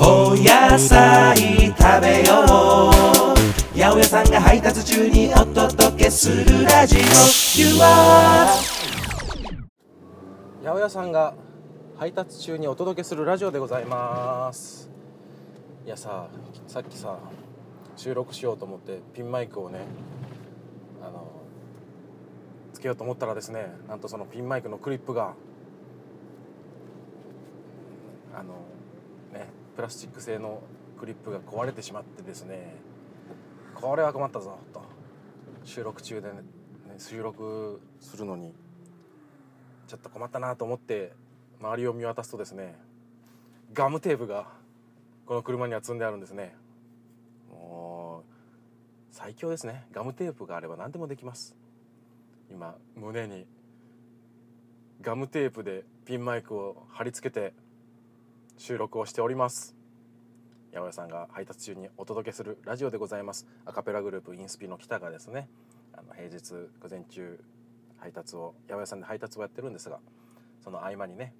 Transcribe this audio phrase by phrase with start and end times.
[0.00, 1.36] お野菜
[1.76, 3.74] 食べよう。
[3.76, 7.00] 八百屋さんが配達中にお届けするラジオ。
[7.60, 8.46] You are
[10.62, 11.34] 八百屋さんが
[11.96, 14.88] 配達中にお届けするラジオでございます。
[15.84, 16.28] いやさ
[16.68, 17.18] さっきさ
[17.96, 19.80] 収録しようと思ってピンマイクをね
[21.02, 21.26] あの
[22.72, 25.34] つけようと思ったらですねなんとそのピンマイクのクリップが
[28.32, 28.54] あの
[29.78, 30.60] プラスチック製の
[30.98, 32.74] クリップが壊れてしまってですね
[33.76, 34.82] これは困ったぞと。
[35.62, 36.42] 収録中でねね
[36.98, 38.52] 収録するのに
[39.86, 41.12] ちょっと困ったなと思って
[41.60, 42.74] 周りを見渡すとですね
[43.72, 44.48] ガムテープが
[45.26, 46.56] この車には積んであるんですね。
[47.48, 49.86] もう最強ですね。
[49.92, 51.54] ガムテープがあれば何でもできます。
[52.50, 53.46] 今胸に
[55.02, 57.52] ガムテープでピンマイクを貼り付けて
[58.58, 59.74] 収録をしております。
[60.72, 63.46] 八百屋さんが配達中にお届けするラジオでございます。
[63.64, 65.48] アカペラグループインスピの北がですね。
[65.94, 67.40] あの平日午前中
[67.98, 69.98] 配達を八百屋さんで配達をやってるんですが
[70.62, 71.32] その合間にね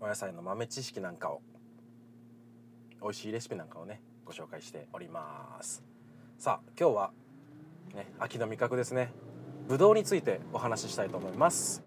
[0.00, 1.40] お野菜の豆知識なんかを
[3.00, 5.82] 美味しいレシピなんかをねご紹介しております。
[6.38, 7.10] さあ今日は
[7.94, 9.12] ね秋の味覚ですね。
[9.68, 11.82] ぶどうについてお話ししたいと思います。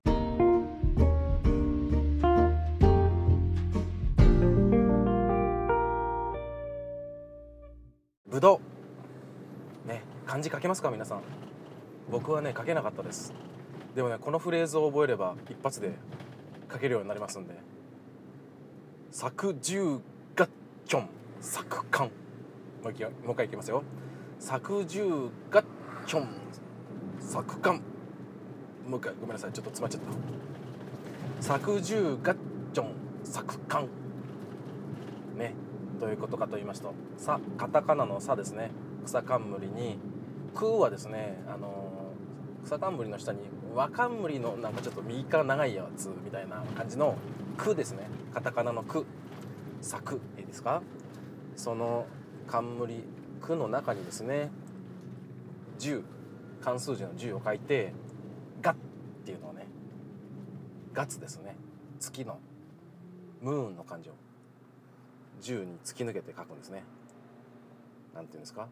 [8.35, 8.59] ぶど
[9.85, 11.21] うね漢字書けますか皆さん。
[12.11, 13.33] 僕はね書けなかったです。
[13.95, 15.93] でもねこのフレーズを覚えれば一発で
[16.71, 17.55] 書けるようになりますんで
[19.09, 19.99] 「作十
[20.35, 20.49] ガッ
[20.85, 22.07] チョン作缶」
[22.83, 23.83] もう一回もう一回いきますよ
[24.37, 25.65] 「作十ガッ
[26.05, 26.27] チョン
[27.21, 27.75] 作缶」
[28.89, 29.53] もう一回ごめんなさい。
[29.53, 30.01] ちょっと詰まっちゃっ
[31.39, 32.37] た「作十ガッ
[32.73, 32.91] チョン
[33.23, 34.04] 作缶」ね
[35.99, 38.71] どういうことかと言いますと「さ」カタカナの「さ」ですね。
[39.05, 39.99] 草冠に
[40.55, 42.11] 「く」はですねあの
[42.63, 43.39] 草冠の下に
[43.73, 47.15] 若冠のなんかちょっと右から長いやつみたいな感じの
[47.57, 48.07] 「く」ですね。
[48.33, 49.05] カタカナの「く」
[49.81, 50.81] 「咲く」いいですか？
[51.55, 52.05] その
[52.47, 53.03] 冠
[53.41, 54.49] 「く」の中にですね
[55.79, 56.03] 10
[56.61, 57.93] 漢数字の10を書いて
[58.61, 58.77] 「ガッ」っ
[59.25, 59.67] ていうのをね
[60.93, 61.55] 「ガツ」ですね。
[61.99, 62.39] 月の
[63.41, 64.13] ムーンの漢字を。
[65.41, 66.83] 10に突き抜けて書くんですね。
[68.13, 68.67] なんていうんですか？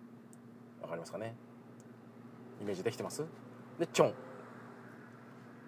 [0.82, 1.36] わかりますかね？
[2.62, 3.24] イメージできてます？
[3.80, 4.14] でチョン、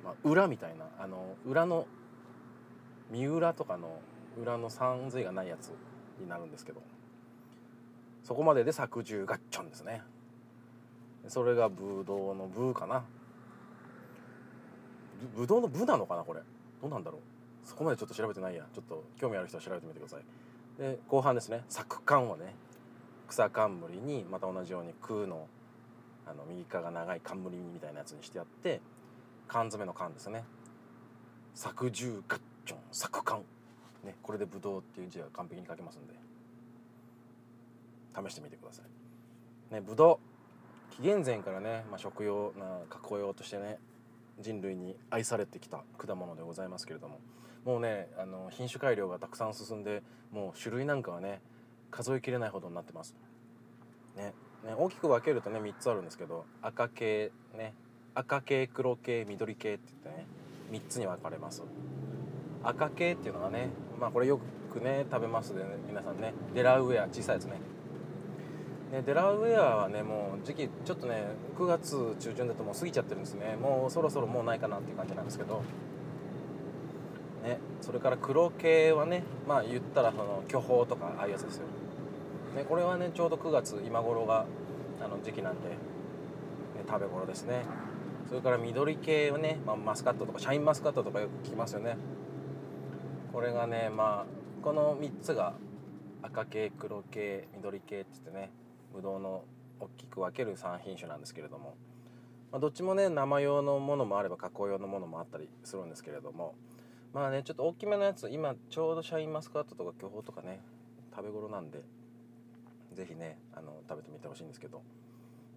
[0.03, 0.85] まあ、裏みたいな。
[1.00, 1.88] あの裏の
[3.11, 4.00] 三浦とかの
[4.41, 5.72] 裏の三髄がないやつ
[6.19, 6.81] になるんですけど。
[8.23, 10.01] そこまでで作十ガッチョンですね。
[11.28, 13.03] それがブドウのブかな。
[15.35, 16.41] ブドウのブなのかなこれ。
[16.81, 17.22] どうなんだろう。
[17.67, 18.66] そこまでちょっと調べてないや。
[18.73, 20.22] ちょっと興味ある人は調べてみてください。
[20.78, 21.63] で後半ですね。
[21.69, 22.53] 作冠はね
[23.28, 25.47] 草冠にまた同じように空の
[26.28, 28.81] あの右側が長い冠みたいなやつにしてあって
[29.47, 30.44] 缶詰の缶ですね。
[31.53, 33.44] 作十ガッチョン作缶。
[34.03, 36.14] ねこれでブドウっていう字が完璧に書けますんで。
[38.16, 38.81] 試してみてくださ
[39.72, 39.74] い。
[39.74, 40.19] ねブド
[40.91, 40.96] ウ。
[40.96, 43.80] 紀元前からね、まあ、食用な加工用としてね
[44.40, 47.19] 人類に愛されてきた果物でございますけれども。
[47.66, 51.42] もうねあの品種改良がたくさん進んでもう種類なんかはね
[51.92, 53.16] 数えきれないほどになってます。
[54.16, 54.34] ね
[54.64, 57.74] ね大きく分けるとね3つあるんですけど赤系ね
[58.14, 60.28] 赤系黒系緑系って言ってね
[60.72, 61.64] 3つに分かれます。
[62.64, 64.40] 赤系っていうのはねまあこれよ
[64.72, 66.34] くね食べますで、ね、皆さんね。
[66.53, 67.53] デラウェア小さいやつね。
[68.92, 71.26] ねデラウェアはねもう時期ちょっとね
[71.58, 73.56] 9月中旬だともう過ぎちゃってるんですね。
[73.59, 75.64] もうそろそろもうないかなっていう感じなんですけど、
[77.81, 81.63] それから黒系はねまあ言ったらその巨峰とかああいうやつですよ、
[82.56, 84.46] ね、これはねちょうど9月今頃が
[85.03, 85.75] あの時期なんで、ね、
[86.88, 87.66] 食べ頃ですね。
[88.28, 91.96] それから緑系はね、まあ、マスカットとかシャインマスカットとかよく聞きますよね。
[93.31, 95.53] これがねまあこの3つが
[96.24, 98.52] 赤系黒系緑系って言ってね
[98.94, 99.44] ぶどうの
[99.79, 101.76] 大きく分ける3品種なんですけれども、
[102.52, 106.55] まあ、どっちもね生用のものもあれば加工用のものもあったりするんですけれども
[107.16, 110.59] まあねちょっと大きめのやつ今ちょうどシャインマスカットとか巨峰とかね
[111.16, 111.79] 食べ頃なんで
[112.94, 114.82] 是非ねあの食べてみてほしいんですけど、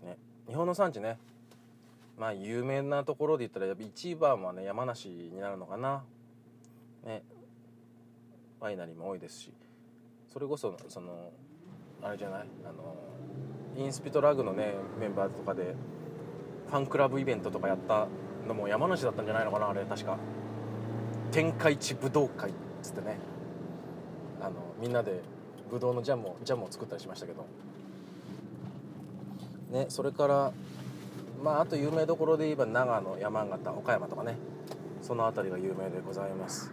[0.05, 0.17] ね、
[0.47, 1.19] 日本の産地ね。
[2.17, 6.05] まあ有名なところで言ったらやっぱ一番はね山梨になるのかな。
[7.05, 7.23] ね
[8.61, 9.53] ワイナリーも多いですし。
[10.33, 11.33] それこそその
[12.03, 12.95] あれじゃないあの
[13.77, 15.75] インスピトラグのねメンバーとかで
[16.69, 18.07] ファンクラブイベントとかやった
[18.47, 20.19] のも山梨だったんじゃないのかなあれ確か。
[21.31, 22.53] 天下一武道会っ
[22.83, 23.19] つってね。
[24.41, 25.21] あのみんなで
[25.71, 27.47] ぶどうのジャムをジャムを作ったりしましたけど。
[29.71, 30.53] ねそれから
[31.43, 34.37] まああと有名どころで言えば長野山形岡山とかね。
[35.03, 36.71] その辺りが有名でございます。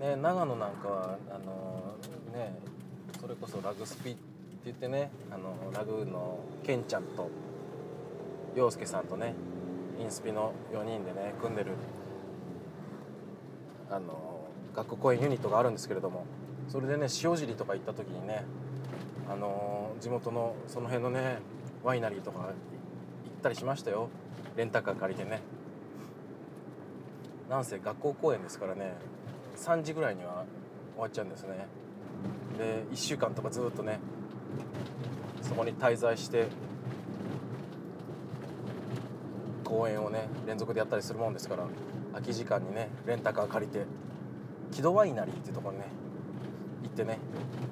[0.00, 1.96] ね長野なんかはあの
[2.32, 2.58] ね
[3.20, 4.18] それこそラグスピって
[4.66, 7.30] 言ってねあのラグのケンちゃんと
[8.54, 9.34] 陽介さんとね
[10.00, 11.72] インスピの4人でね組んでる
[13.90, 16.24] あの学校公演ユニットがあるんですけれども
[16.68, 18.44] それでね塩尻とか行った時にね
[19.28, 21.38] あの地元のその辺のね
[21.82, 22.52] ワイナリーとか行っ
[23.42, 24.08] たりしましたよ。
[24.56, 25.40] レンタカー借りてね。
[27.48, 28.94] なんせ学校公演ですからね
[29.56, 30.44] 3時ぐらいには
[30.94, 31.66] 終わっちゃうんですね。
[32.58, 34.00] で1週間とかずっとね
[35.40, 36.48] そこに滞在して
[39.64, 41.64] 公演をね連続でやったりするもんですから。
[42.18, 43.84] 空き時間にねレンタカー借りて
[44.72, 45.86] 木戸ワイナリーっていうとこにね
[46.82, 47.18] 行ってね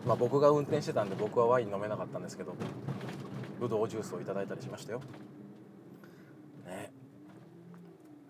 [0.06, 2.54] まあ僕が運転してたんで僕はワイン飲めなかったんですけど
[3.60, 5.00] ブドウジュースをいただいたりしましたよ。
[6.66, 6.92] ね。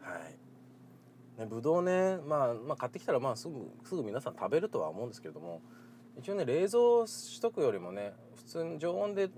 [0.01, 1.41] はい。
[1.41, 5.61] ねぶどうね、まあ、まあ買ってきたらまあすぐすぐ皆さん食べるとは思うんですけれども
[6.17, 9.29] 一応ね冷蔵しとくよりもね普通に常温で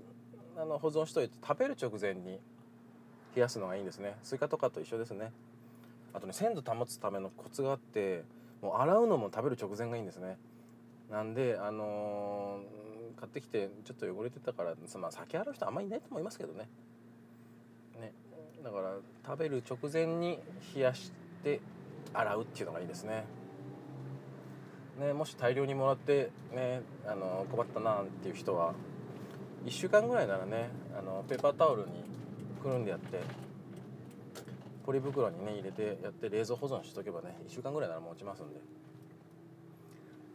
[0.57, 2.39] あの保存しといて食べる直前に
[3.35, 4.15] 冷やすのがいいんですね。
[4.23, 5.31] スイカとかと一緒ですね。
[6.13, 8.23] あとね鮮度保つためのコツがあって
[8.61, 10.37] もう洗うのも食べる直前がいいんですね。
[11.09, 12.89] なんであのー
[13.19, 16.69] 買ってきてちょっと汚れてたから、まあ、先洗う人あんまりいないと思いますけどね。
[17.99, 18.13] ね。
[18.63, 18.95] だから
[19.25, 20.39] 食べる直前に
[20.73, 21.11] 冷やし
[21.43, 21.59] て
[22.13, 23.25] 洗うっていうのがいいですね。
[25.01, 28.73] ねもし大量にもらってねあの困ったなっていう人は
[29.65, 32.05] 1週間ぐらいならねあのペーパータオルに
[32.61, 33.19] くるんでやって
[34.89, 38.59] ポリ袋にね入れてやって冷蔵保存しとけばね1週間ぐらいなら持ちますんで。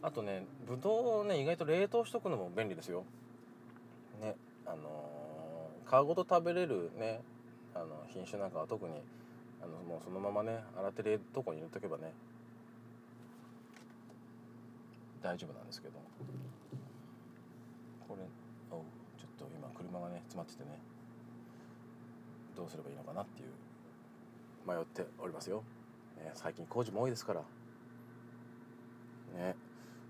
[0.01, 3.03] あとねぶどうをね意外と冷凍しとくのも便利ですよ。
[4.21, 7.19] ねあのー皮ごと食べれるね
[7.75, 8.93] あの品種なんかは特に
[9.61, 12.13] あのもうそのままね洗って冷凍庫に入れとけばね
[15.21, 15.99] 大丈夫なんですけど。
[18.07, 18.23] これ
[18.71, 18.85] お
[19.19, 20.79] ちょっと今車がね詰まっててね
[22.55, 23.64] どうすればいいのかなっていう。
[24.65, 25.63] 迷っておりますよ、
[26.17, 27.41] ね、最近工事も多いですから。
[29.37, 29.55] ね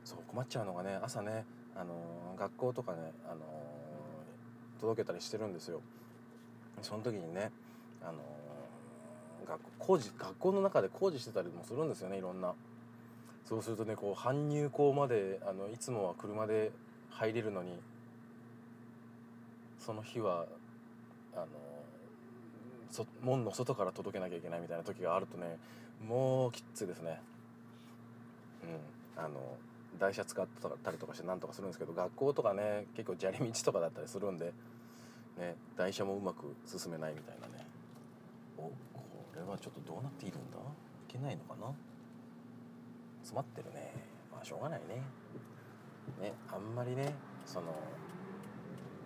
[0.04, 5.81] そう困っちゃうのがね朝ね、あのー学校とかね、あのー届けたりしてるんですよ。
[6.81, 7.52] その時にね、
[8.04, 8.16] あのー
[9.48, 12.54] 学校工事学校の中で工事してたりもするんですよねいろんな。
[13.44, 16.72] そうするとねこう搬入口まであのいつもは車で
[17.10, 17.80] 入れるのに
[19.80, 20.46] その日は
[21.36, 21.48] あの
[23.21, 25.57] 門の外から届けなきゃいけないみたいな時があるとね
[26.07, 27.21] もうきっついですね。
[28.63, 29.24] うん。
[29.24, 29.39] あの
[30.00, 30.45] 台車使っ
[30.83, 34.51] たりとかしてなんとかするんですけど学校とかね結構砂利道とかだったりするんで
[35.38, 37.65] ね台車もうまく進めないみたいなね。
[38.57, 38.74] おこ
[39.36, 40.57] れはちょっとどうなっているんだ？
[40.57, 40.62] い
[41.07, 41.74] けないのかな？
[43.21, 43.94] 詰まってるね。
[44.31, 45.01] まあしょうがないね。
[46.21, 47.13] ねあんまりね
[47.45, 47.68] その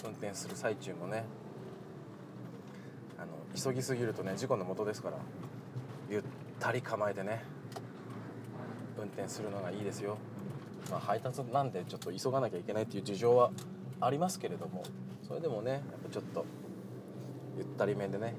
[0.04, 1.24] 運転する最中もね
[3.22, 5.18] あの急ぎすぎるとね事故の元ですから。
[6.10, 6.24] ゆっ
[6.60, 7.44] たり構えてね。
[8.98, 10.18] 運転するのがいいですよ。
[10.90, 13.52] まあ配達なんでちょっと急がなきゃいけないっていう事情は
[14.02, 14.84] ありますけれども。
[15.28, 16.46] それでもねやっぱちょっと
[17.58, 18.34] ゆったりめでね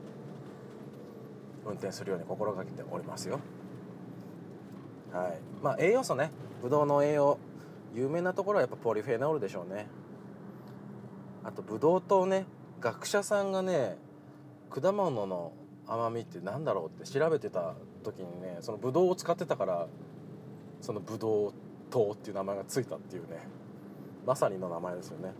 [1.64, 3.38] 運転するように心がけておりますよ。
[5.12, 5.38] はい。
[5.62, 6.30] まあ栄養素ね。
[6.62, 7.38] ブドウの栄養
[7.94, 9.86] 有名なところはやっぱポリフェノールでしょうね。
[11.44, 12.46] あとブドウ糖ね。
[12.80, 13.98] 学者さんがね
[14.70, 15.52] 果物の
[15.86, 17.74] 甘みって何だろうって調べてた
[18.04, 19.88] 時にねそのブドウを使ってたから
[20.80, 21.52] そのブドウ
[21.90, 23.40] 糖っていう名前がついたっていうね
[24.24, 25.32] まさにの名前ですよね。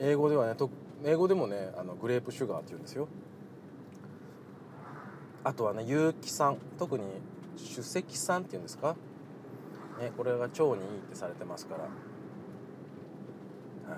[0.00, 0.70] 英語ではねと
[1.04, 3.08] 英語でもねあのグレープシュガーっていうんですよ。
[5.44, 7.04] あとはね有機酸特に
[7.56, 8.96] 主石酸っていうんですか、
[9.98, 10.78] ね、これが腸にいいっ
[11.10, 11.82] てされてますから。
[11.82, 11.88] は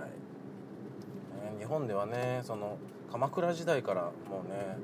[0.06, 2.78] い、ね、日本ではねその
[3.10, 4.76] 鎌倉時代からもうね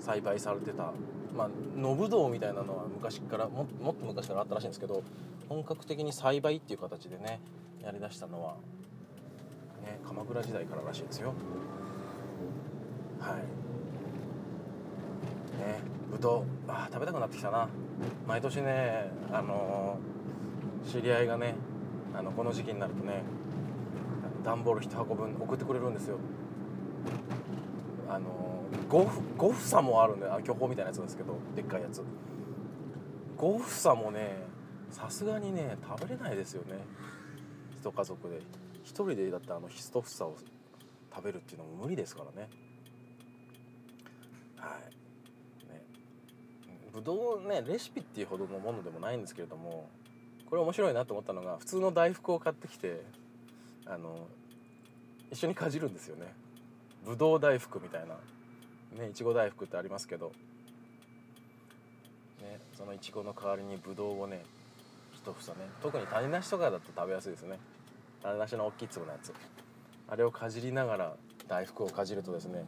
[0.00, 0.92] 栽培されてた
[1.36, 5.02] まあ野ぶどうみたいなのは昔からももっと昔からあったらしいんですけど
[5.48, 7.40] 本格的に栽培っていう形でね
[7.82, 8.54] やりだしたのは、
[9.84, 11.34] ね、鎌倉時代かららしいですよ。
[13.20, 13.36] はい。
[15.58, 15.78] ね
[16.10, 17.68] ぶどうあ食べたくなってきたな。
[18.26, 20.14] 毎年ねあのー
[20.84, 21.54] 知り合いがね
[22.14, 23.22] あのこの時期になるとね
[24.44, 26.18] 段ボール1箱分送ってくれるんですよ。
[28.14, 29.04] あの5
[29.36, 32.02] 房5房もあるんであ巨峰みたいなやつですけどでっかいやつ。
[33.36, 34.36] 5房もね
[34.90, 36.78] さすがにね食べれないですよね。
[37.80, 38.40] 一家族で。
[38.84, 40.36] 一人でだってあのヒストフサを
[41.12, 42.48] 食べるっていうのも無理ですからね。
[44.58, 45.66] はい。
[45.72, 45.82] ね。
[46.92, 49.88] ぶどうねレシピっていうほどのものでもないんですけれども
[50.48, 53.02] これ面白いなと思ったのが普通の大福を買ってきて
[53.86, 54.28] あの
[55.32, 56.43] 一緒にかじるんですよね。
[57.04, 58.16] ぶどう大福みたいな
[59.02, 60.32] ねいちご大福ってありますけど
[62.40, 64.42] ねそのいちごの代わりにぶどうをね
[65.12, 67.58] 一房ね特に種なしとかだと食べやすいですね。
[68.22, 69.32] 種なしの大きい粒のやつ。
[70.08, 71.14] あれをかじりながら
[71.48, 72.64] 大福をかじるとですね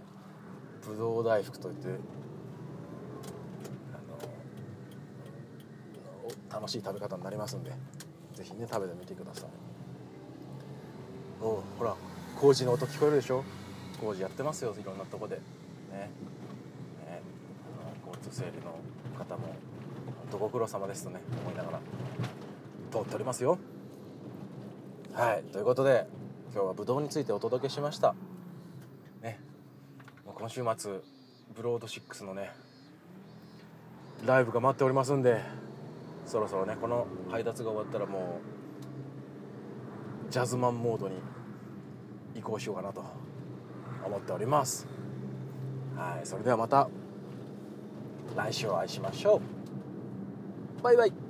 [0.86, 1.92] ぶどう大福といってあ
[6.54, 7.72] の楽しい食べ方になりますんで
[8.34, 9.50] 是非ね食べてみてください。
[11.42, 11.94] おほら
[12.40, 13.44] 工事の音聞こえるでしょ？
[14.00, 15.36] 工事やってますよいろんなとこで。
[15.36, 15.42] ね。
[17.06, 17.22] ね。
[18.06, 18.76] 交通整理の
[19.18, 19.54] 方も
[20.38, 21.80] ご苦労様ですとね思いながら
[22.90, 23.58] 通っておりますよ。
[25.12, 25.42] はい。
[25.52, 26.06] ということで
[26.52, 28.14] 今日はブドウについてお届けしました。
[29.22, 29.40] ね。
[30.24, 31.00] もう今週末
[31.54, 32.50] ブロード6のね
[34.26, 35.40] ライブが待っておりますんで
[36.26, 38.40] そろそろねこの配達が終わったらも
[40.28, 41.16] うジャズマンモードに
[42.34, 43.25] 移行しようかなと。
[44.06, 44.86] 思っております。
[45.96, 46.88] はいそれではまた
[48.36, 49.40] 来週お会いしましょ
[50.80, 50.82] う。
[50.82, 51.25] バイバイ。